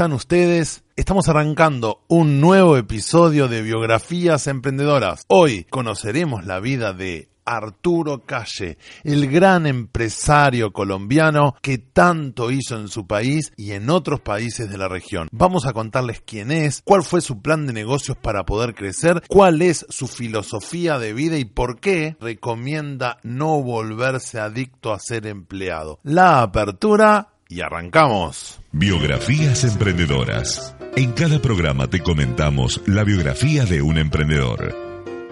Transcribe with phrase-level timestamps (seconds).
[0.00, 0.82] están ustedes?
[0.96, 5.26] Estamos arrancando un nuevo episodio de Biografías Emprendedoras.
[5.28, 12.88] Hoy conoceremos la vida de Arturo Calle, el gran empresario colombiano que tanto hizo en
[12.88, 15.28] su país y en otros países de la región.
[15.32, 19.60] Vamos a contarles quién es, cuál fue su plan de negocios para poder crecer, cuál
[19.60, 26.00] es su filosofía de vida y por qué recomienda no volverse adicto a ser empleado.
[26.04, 28.60] La apertura y arrancamos.
[28.72, 30.74] Biografías emprendedoras.
[30.96, 34.74] En cada programa te comentamos la biografía de un emprendedor.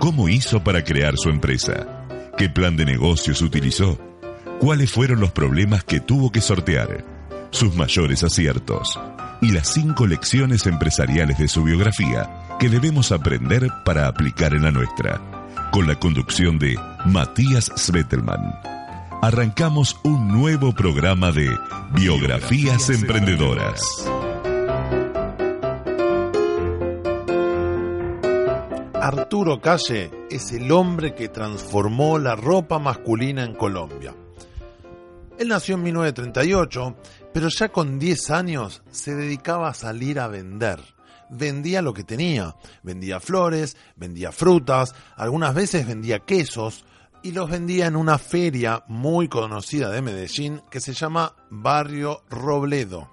[0.00, 2.06] ¿Cómo hizo para crear su empresa?
[2.36, 3.98] ¿Qué plan de negocios utilizó?
[4.58, 7.04] ¿Cuáles fueron los problemas que tuvo que sortear?
[7.50, 8.98] Sus mayores aciertos.
[9.40, 12.28] Y las cinco lecciones empresariales de su biografía
[12.58, 15.20] que debemos aprender para aplicar en la nuestra.
[15.70, 16.76] Con la conducción de
[17.06, 18.77] Matías Svetelman.
[19.20, 21.50] Arrancamos un nuevo programa de
[21.90, 23.80] Biografías Emprendedoras.
[28.94, 34.14] Arturo Calle es el hombre que transformó la ropa masculina en Colombia.
[35.36, 36.96] Él nació en 1938,
[37.34, 40.78] pero ya con 10 años se dedicaba a salir a vender.
[41.28, 42.54] Vendía lo que tenía,
[42.84, 46.84] vendía flores, vendía frutas, algunas veces vendía quesos
[47.22, 53.10] y los vendía en una feria muy conocida de Medellín que se llama Barrio Robledo.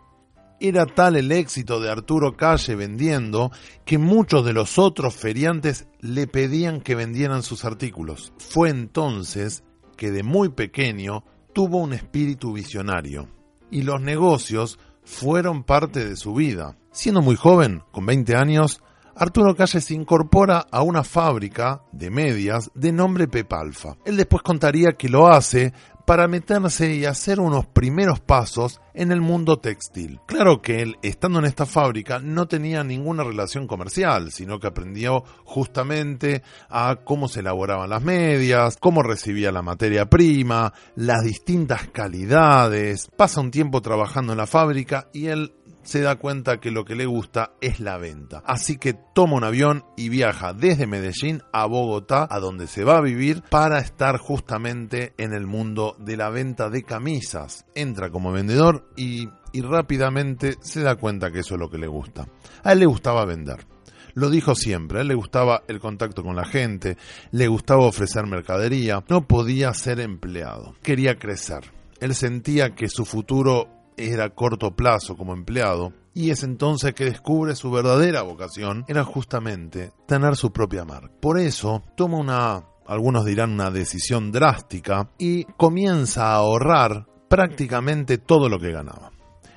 [0.60, 3.52] Era tal el éxito de Arturo Calle vendiendo
[3.84, 8.32] que muchos de los otros feriantes le pedían que vendieran sus artículos.
[8.38, 9.64] Fue entonces
[9.98, 13.30] que de muy pequeño tuvo un espíritu visionario
[13.70, 16.78] y los negocios fueron parte de su vida.
[16.92, 18.82] Siendo muy joven, con 20 años,
[19.18, 23.96] Arturo Calle se incorpora a una fábrica de medias de nombre Pepalfa.
[24.04, 25.72] Él después contaría que lo hace
[26.06, 30.20] para meterse y hacer unos primeros pasos en el mundo textil.
[30.26, 35.24] Claro que él, estando en esta fábrica, no tenía ninguna relación comercial, sino que aprendió
[35.44, 43.08] justamente a cómo se elaboraban las medias, cómo recibía la materia prima, las distintas calidades.
[43.16, 45.54] Pasa un tiempo trabajando en la fábrica y él
[45.86, 48.44] se da cuenta que lo que le gusta es la venta.
[48.46, 52.98] Así que toma un avión y viaja desde Medellín a Bogotá, a donde se va
[52.98, 57.66] a vivir, para estar justamente en el mundo de la venta de camisas.
[57.76, 62.28] Entra como vendedor y, rápidamente se da cuenta que eso es lo que le gusta.
[62.64, 63.66] A él le gustaba vender.
[64.14, 66.98] Lo dijo siempre, a él le gustaba el contacto con la gente,
[67.32, 71.72] le gustaba ofrecer mercadería, no podía ser empleado, quería crecer.
[72.00, 77.56] Él sentía que su futuro era corto plazo como empleado, y es entonces que descubre
[77.56, 81.12] su verdadera vocación, era justamente tener su propia marca.
[81.20, 88.50] Por eso toma una, algunos dirán una decisión drástica, y comienza a ahorrar prácticamente todo
[88.50, 89.12] lo que ganaba.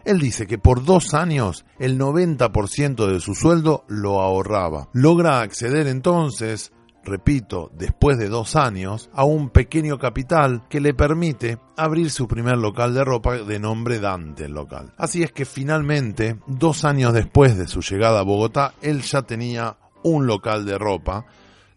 [0.05, 4.89] Él dice que por dos años el 90% de su sueldo lo ahorraba.
[4.95, 6.73] Logra acceder entonces
[7.09, 12.59] repito, después de dos años, a un pequeño capital que le permite abrir su primer
[12.59, 14.93] local de ropa de nombre Dante el local.
[14.97, 19.77] Así es que finalmente, dos años después de su llegada a Bogotá, él ya tenía
[20.03, 21.27] un local de ropa,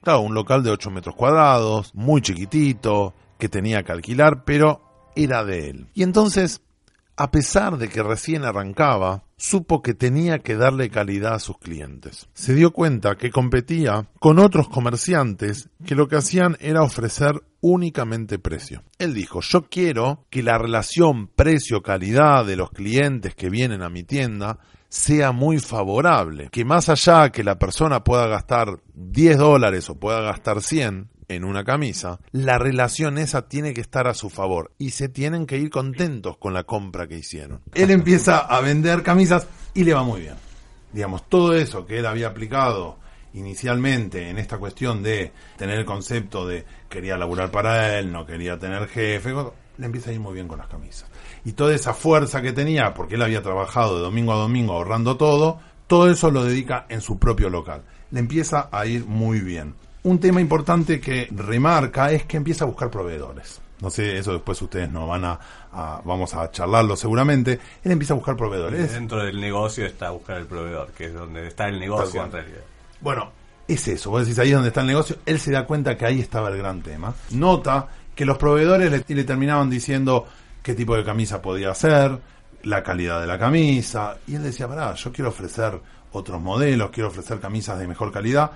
[0.03, 4.81] claro, un local de 8 metros cuadrados, muy chiquitito, que tenía que alquilar, pero
[5.15, 5.87] era de él.
[5.93, 6.61] Y entonces
[7.15, 12.29] a pesar de que recién arrancaba, supo que tenía que darle calidad a sus clientes.
[12.33, 18.39] Se dio cuenta que competía con otros comerciantes que lo que hacían era ofrecer únicamente
[18.39, 18.83] precio.
[18.97, 24.03] Él dijo, yo quiero que la relación precio-calidad de los clientes que vienen a mi
[24.03, 29.95] tienda sea muy favorable, que más allá que la persona pueda gastar 10 dólares o
[29.95, 34.71] pueda gastar 100, en una camisa, la relación esa tiene que estar a su favor
[34.77, 37.61] y se tienen que ir contentos con la compra que hicieron.
[37.73, 40.35] Él empieza a vender camisas y le va muy bien.
[40.91, 42.99] Digamos, todo eso que él había aplicado
[43.33, 48.59] inicialmente en esta cuestión de tener el concepto de quería laburar para él, no quería
[48.59, 49.33] tener jefe,
[49.77, 51.09] le empieza a ir muy bien con las camisas.
[51.45, 55.17] Y toda esa fuerza que tenía, porque él había trabajado de domingo a domingo ahorrando
[55.17, 57.83] todo, todo eso lo dedica en su propio local.
[58.11, 62.67] Le empieza a ir muy bien un tema importante que remarca es que empieza a
[62.67, 63.61] buscar proveedores.
[63.81, 65.39] No sé, eso después ustedes no van a,
[66.05, 67.59] vamos a charlarlo seguramente.
[67.83, 68.93] Él empieza a buscar proveedores.
[68.93, 72.61] Dentro del negocio está buscar el proveedor, que es donde está el negocio en realidad.
[72.99, 73.31] Bueno,
[73.67, 74.11] es eso.
[74.11, 75.17] Vos decís ahí es donde está el negocio.
[75.25, 77.13] Él se da cuenta que ahí estaba el gran tema.
[77.31, 80.27] Nota que los proveedores le, le terminaban diciendo
[80.61, 82.19] qué tipo de camisa podía hacer,
[82.61, 84.17] la calidad de la camisa.
[84.27, 85.79] Y él decía, pará, yo quiero ofrecer
[86.11, 88.51] otros modelos, quiero ofrecer camisas de mejor calidad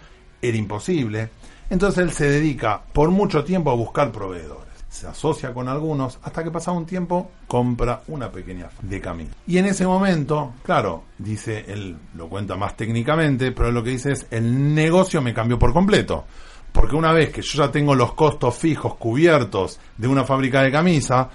[0.47, 1.29] era imposible.
[1.69, 4.65] Entonces él se dedica por mucho tiempo a buscar proveedores.
[4.89, 9.31] se asocia con algunos, hasta que pasado un tiempo compra una pequeña de camino.
[9.45, 14.13] Y en ese momento, claro, dice, él lo cuenta más técnicamente, pero lo que dice
[14.13, 16.23] es, el negocio me cambió por completo.
[16.71, 20.71] Porque una vez que yo ya tengo los costos fijos cubiertos de una fábrica de
[20.71, 21.29] camisa,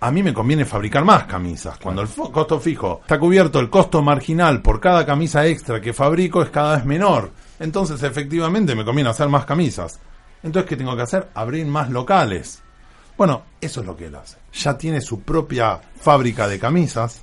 [0.00, 1.78] a mí me conviene fabricar más camisas.
[1.78, 6.42] Cuando el costo fijo está cubierto, el costo marginal por cada camisa extra que fabrico
[6.42, 7.30] es cada vez menor.
[7.60, 10.00] Entonces, efectivamente, me conviene hacer más camisas.
[10.42, 11.28] Entonces, ¿qué tengo que hacer?
[11.34, 12.62] Abrir más locales.
[13.16, 14.38] Bueno, eso es lo que él hace.
[14.54, 17.22] Ya tiene su propia fábrica de camisas,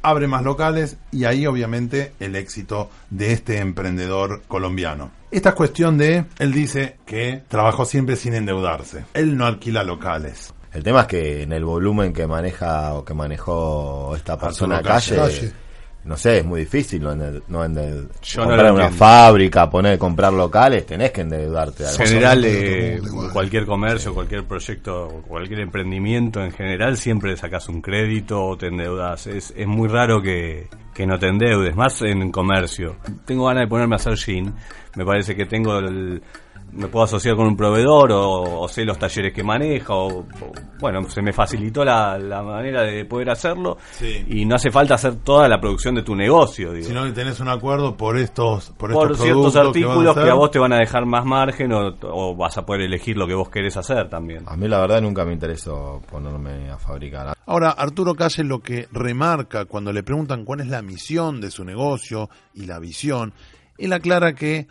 [0.00, 5.10] abre más locales y ahí obviamente el éxito de este emprendedor colombiano.
[5.30, 9.04] Esta es cuestión de, él dice que trabajó siempre sin endeudarse.
[9.12, 10.54] Él no alquila locales.
[10.72, 15.16] El tema es que en el volumen que maneja o que manejó esta persona calle,
[15.16, 15.52] calle
[16.04, 20.86] no sé, es muy difícil no, en no, en comprar una fábrica, poner comprar locales,
[20.86, 21.84] tenés que endeudarte.
[21.84, 23.00] En general, eh,
[23.32, 29.26] cualquier comercio, cualquier proyecto, cualquier emprendimiento en general, siempre sacas un crédito o te endeudas.
[29.26, 32.96] Es, es muy raro que, que no te endeudes, más en comercio.
[33.26, 34.54] Tengo ganas de ponerme a hacer jean,
[34.96, 36.22] me parece que tengo el
[36.72, 40.26] me puedo asociar con un proveedor o, sé los talleres que maneja o,
[40.78, 45.48] bueno se me facilitó la, manera de poder hacerlo y no hace falta hacer toda
[45.48, 46.86] la producción de tu negocio digo.
[46.86, 50.72] sino que tenés un acuerdo por estos por, ciertos artículos que, a vos te van
[50.72, 54.44] a dejar más margen o, vas a poder elegir lo que vos querés hacer también.
[54.46, 57.36] A mí la verdad nunca me interesó ponerme a fabricar.
[57.46, 61.64] Ahora Arturo Calle lo que remarca cuando le preguntan cuál es la misión de su
[61.64, 63.32] negocio y la visión
[63.80, 64.66] él aclara que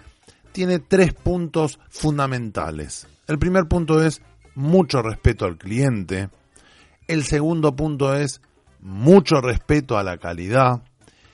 [0.52, 3.08] tiene tres puntos fundamentales.
[3.28, 4.22] El primer punto es
[4.56, 6.30] mucho respeto al cliente.
[7.08, 8.42] El segundo punto es
[8.82, 10.82] mucho respeto a la calidad.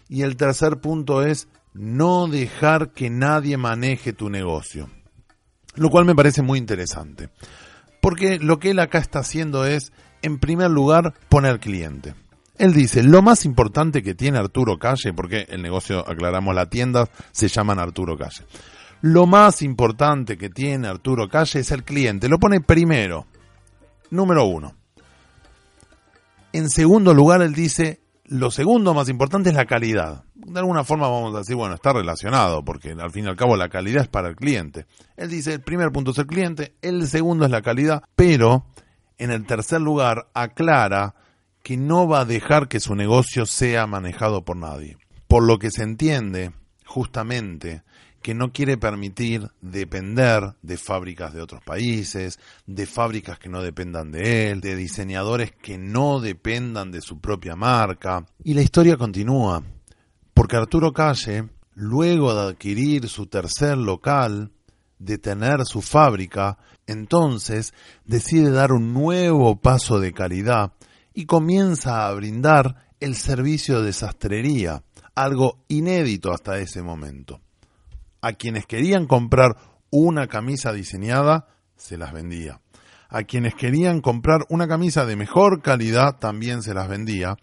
[0.08, 4.90] Y el tercer punto es no dejar que nadie maneje tu negocio.
[5.76, 7.30] Lo cual me parece muy interesante.
[8.02, 9.92] Porque lo que él acá está haciendo es,
[10.22, 12.14] en primer lugar, poner cliente.
[12.58, 17.10] Él dice, lo más importante que tiene Arturo Calle, porque el negocio, aclaramos, la tienda
[17.32, 18.46] se llaman Arturo Calle.
[19.08, 22.28] Lo más importante que tiene Arturo Calle es el cliente.
[22.28, 23.28] Lo pone primero.
[24.10, 24.74] Número uno.
[26.52, 30.24] En segundo lugar, él dice, lo segundo más importante es la calidad.
[30.34, 33.56] De alguna forma vamos a decir, bueno, está relacionado, porque al fin y al cabo
[33.56, 34.88] la calidad es para el cliente.
[35.18, 38.66] Él dice, el primer punto es el cliente, el segundo es la calidad, pero
[39.20, 41.14] en el tercer lugar aclara
[41.62, 44.98] que no va a dejar que su negocio sea manejado por nadie.
[45.28, 46.54] Por lo que se entiende,
[46.88, 47.84] justamente,
[48.26, 54.12] que no quiere permitir depender de fábricas de otros países, de fábricas que no dependan
[54.12, 58.26] de él, de diseñadores que no dependan de su propia marca.
[58.44, 59.62] Y la historia continúa,
[60.34, 64.52] porque Arturo Calle, luego de adquirir su tercer local,
[64.98, 66.58] de tener su fábrica,
[66.88, 67.76] entonces
[68.06, 70.74] decide dar un nuevo paso de calidad
[71.14, 74.82] y comienza a brindar el servicio de sastrería,
[75.14, 77.45] algo inédito hasta ese momento
[78.26, 79.56] a quienes querían comprar
[79.92, 81.46] una camisa diseñada,
[81.76, 82.60] se las vendía.
[83.08, 87.38] A quienes querían comprar una camisa de mejor calidad, también se las vendía.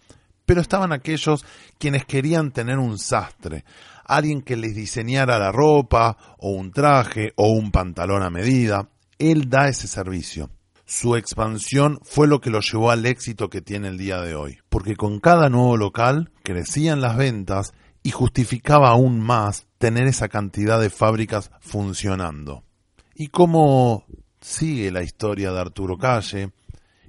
[0.45, 1.45] Pero estaban aquellos
[1.77, 3.63] quienes querían tener un sastre,
[4.03, 8.89] alguien que les diseñara la ropa, o un traje, o un pantalón a medida.
[9.17, 10.49] Él da ese servicio.
[10.85, 14.57] Su expansión fue lo que lo llevó al éxito que tiene el día de hoy,
[14.67, 20.79] porque con cada nuevo local crecían las ventas y justificaba aún más tener esa cantidad
[20.79, 22.63] de fábricas funcionando.
[23.15, 24.05] ¿Y cómo
[24.41, 26.51] sigue la historia de Arturo Calle?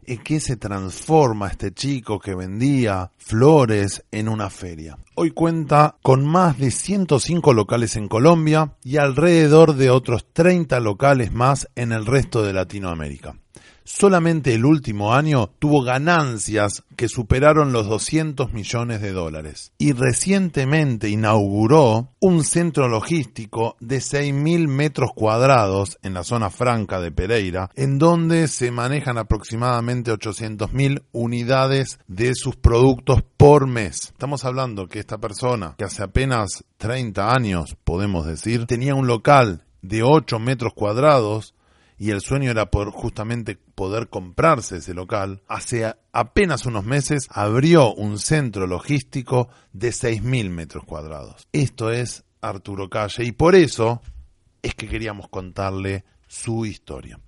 [0.07, 4.99] ¿En qué se transforma este chico que vendía flores en una feria?
[5.15, 11.33] Hoy cuenta con más de 105 locales en Colombia y alrededor de otros 30 locales
[11.33, 13.37] más en el resto de Latinoamérica
[13.85, 19.73] solamente el último año tuvo ganancias que superaron los 200 millones de dólares.
[19.79, 27.13] Y recientemente inauguró un centro logístico de 6.000 metros cuadrados en la zona franca de
[27.13, 34.09] Pereira, en donde se manejan aproximadamente 800.000 unidades de sus productos por mes.
[34.13, 39.65] Estamos hablando que esta persona, que hace apenas 30 años, podemos decir, tenía un local
[39.83, 41.54] de 8 metros cuadrados
[41.99, 47.95] y el sueño era por justamente poder comprarse ese local, hace apenas unos meses abrió
[47.95, 51.47] un centro logístico de 6.000 metros cuadrados.
[51.53, 54.03] Esto es Arturo Calle y por eso
[54.63, 57.21] es que queríamos contarle su historia.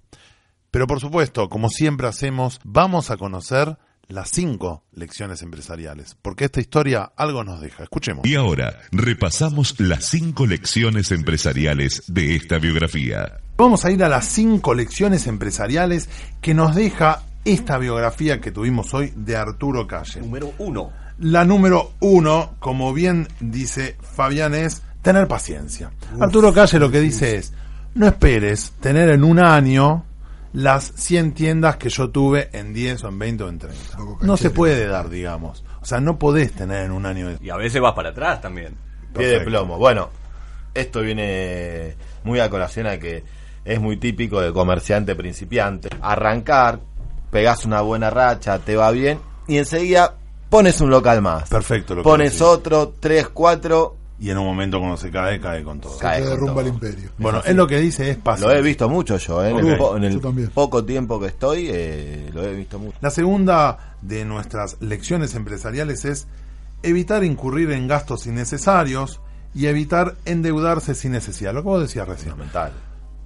[0.71, 3.79] Pero por supuesto, como siempre hacemos, vamos a conocer
[4.09, 7.83] las cinco lecciones empresariales, porque esta historia algo nos deja.
[7.83, 8.27] Escuchemos.
[8.27, 13.39] Y ahora repasamos las cinco lecciones empresariales de esta biografía.
[13.57, 16.09] Vamos a ir a las cinco lecciones empresariales
[16.41, 20.21] que nos deja esta biografía que tuvimos hoy de Arturo Calle.
[20.21, 20.93] Número uno.
[21.19, 25.91] La número uno, como bien dice Fabián, es tener paciencia.
[26.21, 27.53] Arturo Calle lo que dice es,
[27.95, 30.05] no esperes tener en un año
[30.57, 33.99] las 100 tiendas que yo tuve en 10 o en 20 o en 30.
[34.23, 35.63] No se puede dar, digamos.
[35.83, 37.37] O sea, no podés tener en un año.
[37.43, 38.75] Y a veces vas para atrás también.
[39.15, 39.77] Pie de plomo.
[39.77, 40.09] Bueno,
[40.73, 41.95] esto viene
[42.25, 43.23] muy a colación a que
[43.67, 45.91] es muy típico del comerciante principiante.
[46.01, 46.81] Arrancar,
[47.31, 50.15] pegás una buena racha, te va bien, y enseguida
[50.49, 51.51] pones un local más.
[51.51, 51.97] Perfecto.
[51.97, 55.99] Lo pones otro, tres, cuatro, y en un momento cuando se cae, cae con todo.
[55.99, 57.11] Se derrumba el imperio.
[57.19, 59.51] Bueno, es lo que dice es Lo he visto mucho yo, ¿eh?
[59.51, 60.21] en el,
[60.51, 62.97] poco tiempo que estoy, eh, lo he visto mucho.
[63.01, 66.29] La segunda de nuestras lecciones empresariales es
[66.83, 69.21] evitar incurrir en gastos innecesarios
[69.55, 71.53] y evitar endeudarse sin necesidad.
[71.53, 72.31] Lo que vos decías recién.
[72.31, 72.73] Fundamental.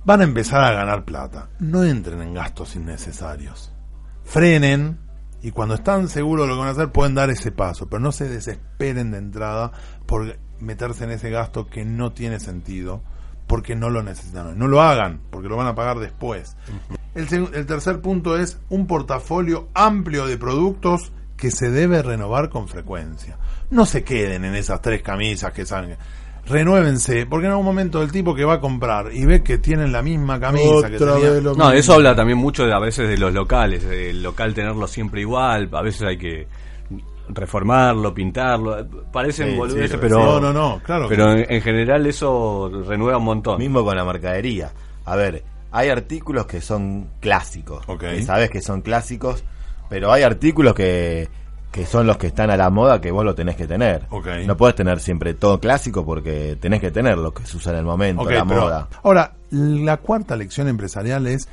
[0.05, 1.51] Van a empezar a ganar plata.
[1.61, 3.73] No entren en gastos innecesarios.
[4.25, 4.99] Frenen
[5.43, 8.01] y cuando están seguros de lo que van a hacer pueden dar ese paso, pero
[8.01, 9.73] no se desesperen de entrada
[10.07, 13.03] por meterse en ese gasto que no tiene sentido
[13.47, 14.59] porque no lo necesitan.
[14.59, 16.57] No lo hagan porque lo van a pagar después.
[17.15, 22.69] El, el tercer punto es un portafolio amplio de productos que se debe renovar con
[22.69, 23.39] frecuencia.
[23.71, 25.97] No se queden en esas tres camisas que saben
[26.47, 29.93] renuévense, porque en algún momento el tipo que va a comprar y ve que tienen
[29.93, 31.41] la misma camisa que tenía...
[31.57, 35.21] No, eso habla también mucho de, a veces de los locales, el local tenerlo siempre
[35.21, 36.49] igual, a veces hay que
[37.29, 41.07] reformarlo, pintarlo, parecen boludeces, pero no, no, no, claro.
[41.09, 43.59] Pero en, general eso renueva un montón.
[43.59, 44.73] Mismo con la mercadería.
[45.05, 48.23] A ver, hay artículos que son clásicos, okay.
[48.23, 49.45] sabes que son clásicos,
[49.89, 51.29] pero hay artículos que
[51.71, 54.07] que son los que están a la moda que vos lo tenés que tener.
[54.47, 57.79] No puedes tener siempre todo clásico porque tenés que tener lo que se usa en
[57.79, 58.89] el momento, la moda.
[59.03, 61.49] Ahora, la cuarta lección empresarial es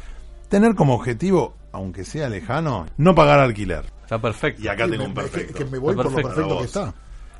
[0.50, 3.86] tener como objetivo, aunque sea lejano, no pagar alquiler.
[4.04, 4.62] Está perfecto.
[4.64, 5.54] Y acá tengo un perfecto.
[5.54, 6.94] Que, me voy por lo perfecto que está.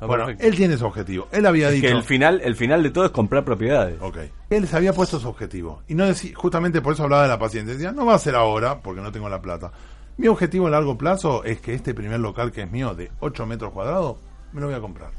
[0.06, 1.26] bueno, él tiene su objetivo.
[1.32, 1.86] Él había dicho.
[1.86, 3.96] Que el final, el final de todo es comprar propiedades.
[4.02, 4.18] Ok.
[4.50, 5.82] Él se había puesto su objetivo.
[5.88, 7.72] Y no decía, justamente por eso hablaba de la paciencia.
[7.72, 9.72] Decía, no va a ser ahora, porque no tengo la plata.
[10.18, 13.46] Mi objetivo a largo plazo es que este primer local que es mío, de 8
[13.46, 14.16] metros cuadrados,
[14.52, 15.12] me lo voy a comprar.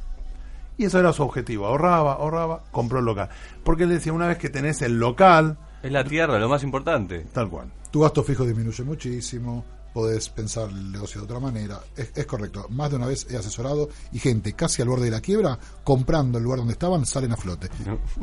[0.78, 1.68] Y eso era su objetivo.
[1.68, 3.30] Ahorraba, ahorraba, compró el local.
[3.64, 5.58] Porque él decía, una vez que tenés el local.
[5.82, 7.26] Es la tierra, lo más importante.
[7.32, 7.72] Tal cual.
[7.92, 9.64] Tu gasto fijo disminuye muchísimo.
[9.94, 11.80] Podés pensar el negocio de otra manera.
[11.96, 12.68] Es, correcto.
[12.70, 16.40] Más de una vez he asesorado y gente casi al borde de la quiebra, comprando
[16.40, 17.70] el lugar donde estaban, salen a flote.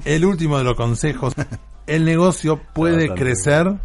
[0.05, 1.33] El último de los consejos.
[1.87, 3.79] El negocio puede crecer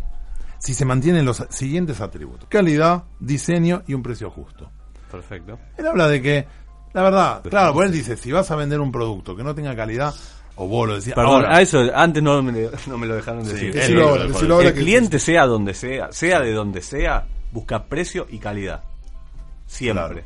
[0.62, 2.48] si se mantienen los siguientes atributos.
[2.48, 4.70] Calidad, diseño y un precio justo.
[5.10, 5.58] Perfecto.
[5.76, 6.46] Él habla de que,
[6.94, 9.76] la verdad, claro, pues él dice, si vas a vender un producto que no tenga
[9.76, 10.14] calidad,
[10.56, 11.16] o vos lo decías.
[11.16, 13.76] Perdón, a eso antes no me, no me lo dejaron decir.
[13.76, 18.84] el cliente sea donde sea, sea de donde sea, busca precio y calidad.
[19.66, 20.26] Siempre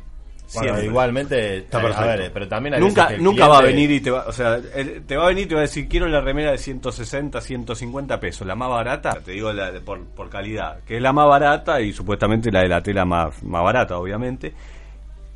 [0.84, 1.80] igualmente, está
[2.16, 5.24] eh, pero también nunca, nunca va a venir y te va, o sea, te va
[5.24, 8.54] a venir y te va a decir quiero la remera de 160, 150 pesos, la
[8.54, 12.50] más barata, te digo la por, por calidad, que es la más barata y supuestamente
[12.52, 14.54] la de la tela más, más barata, obviamente.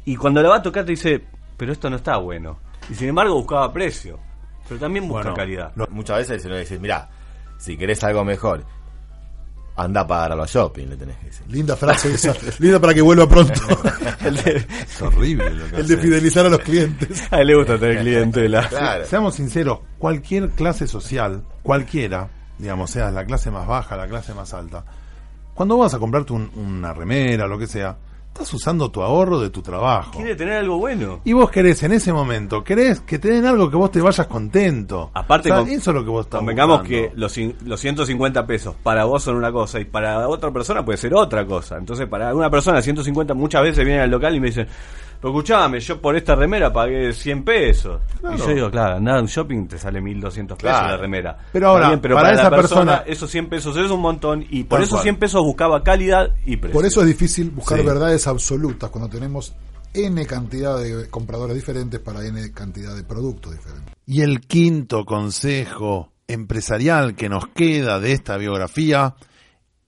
[0.04, 1.22] Y cuando la va a tocar te dice,
[1.56, 2.58] pero esto no está bueno.
[2.88, 4.18] Y sin embargo buscaba precio,
[4.68, 5.72] pero también busca calidad.
[5.90, 7.08] Muchas veces se lo dices, mira,
[7.58, 8.64] si querés algo mejor
[9.82, 11.46] anda para los shopping, le tenés que decir.
[11.48, 13.60] Linda frase esa, linda para que vuelva pronto.
[14.24, 17.22] es horrible lo El de fidelizar a los clientes.
[17.30, 18.68] A él le gusta tener clientela.
[18.80, 19.04] Claro.
[19.04, 24.54] Seamos sinceros, cualquier clase social, cualquiera, digamos, sea la clase más baja, la clase más
[24.54, 24.84] alta,
[25.54, 27.96] cuando vas a comprarte una remera, lo que sea,
[28.32, 30.12] estás usando tu ahorro de tu trabajo.
[30.12, 31.20] Quiere tener algo bueno.
[31.24, 34.26] Y vos querés en ese momento, querés que te den algo que vos te vayas
[34.26, 35.10] contento.
[35.14, 39.22] Aparte, eso es lo que vos estás Convengamos que los, los 150 pesos para vos
[39.22, 41.76] son una cosa y para otra persona puede ser otra cosa.
[41.76, 44.68] Entonces, para una persona 150 muchas veces viene al local y me dicen,
[45.20, 48.00] pero escuchame, yo por esta remera pagué 100 pesos.
[48.34, 51.36] Y yo digo, claro, nada, en shopping te sale 1200 pesos la remera.
[51.52, 55.16] Pero ahora, para, esa persona, esos 100 pesos es un montón y por esos 100
[55.16, 56.74] pesos buscaba calidad y precio.
[56.74, 59.54] Por eso es difícil buscar verdades absolutas cuando tenemos
[59.92, 63.94] N cantidad de compradores diferentes para N cantidad de productos diferentes.
[64.06, 69.16] Y el quinto consejo empresarial que nos queda de esta biografía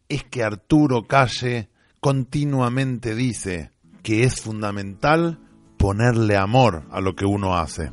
[0.09, 1.71] es que Arturo Calle
[2.01, 3.71] continuamente dice,
[4.03, 5.39] que es fundamental
[5.77, 7.91] ponerle amor a lo que uno hace.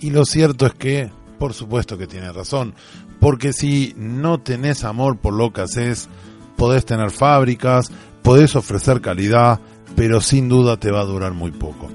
[0.00, 2.74] Y lo cierto es que, por supuesto que tiene razón,
[3.20, 6.08] porque si no tenés amor por lo que haces,
[6.56, 7.90] podés tener fábricas,
[8.22, 9.60] podés ofrecer calidad,
[9.96, 11.88] pero sin duda te va a durar muy poco.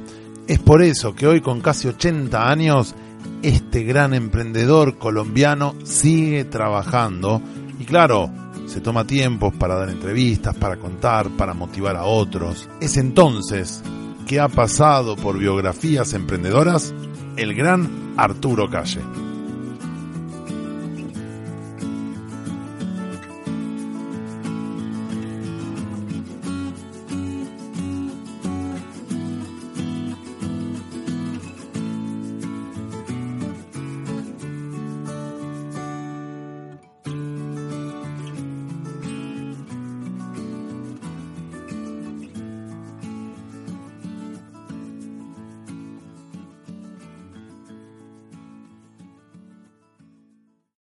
[0.48, 2.96] Es por eso que hoy con casi 80 años,
[3.42, 7.42] este gran emprendedor colombiano sigue trabajando
[7.80, 8.32] y claro,
[8.76, 12.68] se toma tiempos para dar entrevistas, para contar, para motivar a otros.
[12.82, 13.82] Es entonces
[14.28, 16.94] que ha pasado por biografías emprendedoras
[17.38, 19.00] el gran Arturo Calle.